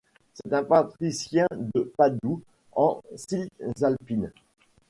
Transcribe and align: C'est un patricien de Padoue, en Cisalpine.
C'est 0.33 0.51
un 0.51 0.63
patricien 0.63 1.45
de 1.51 1.81
Padoue, 1.95 2.41
en 2.75 3.03
Cisalpine. 3.15 4.31